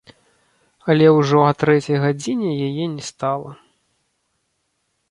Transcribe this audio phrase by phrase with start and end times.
[0.93, 3.51] Але ўжо а трэцяй гадзіне яе не стала.